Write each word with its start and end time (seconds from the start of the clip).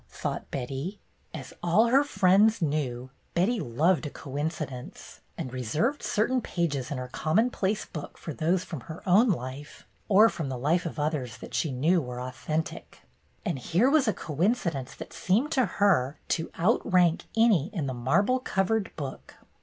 thought 0.09 0.49
Betty. 0.49 0.99
As 1.31 1.53
all 1.61 1.85
her 1.89 2.03
friends 2.03 2.59
knew, 2.59 3.11
Betty 3.35 3.59
loved 3.59 4.07
a 4.07 4.09
co 4.09 4.35
incidence, 4.35 5.19
and 5.37 5.53
reserved 5.53 6.01
certain 6.01 6.41
pages 6.41 6.89
in 6.89 6.97
her 6.97 7.07
commonplace 7.07 7.85
book 7.85 8.17
for 8.17 8.33
those 8.33 8.63
from 8.63 8.79
her 8.79 9.07
own 9.07 9.29
life 9.29 9.85
or 10.09 10.27
from 10.27 10.49
the 10.49 10.57
lives 10.57 10.87
of 10.87 10.97
others 10.97 11.37
that 11.37 11.53
she 11.53 11.71
knew 11.71 12.01
were 12.01 12.19
authentic. 12.19 13.01
And 13.45 13.59
here 13.59 13.91
was 13.91 14.07
a 14.07 14.11
coincidence 14.13 14.95
that 14.95 15.13
seemed 15.13 15.51
to 15.51 15.65
her 15.67 16.17
to 16.29 16.49
outrank 16.57 17.25
any 17.37 17.67
in 17.71 17.85
the 17.85 17.93
marble 17.93 18.39
covered 18.39 18.89
book. 18.95 19.35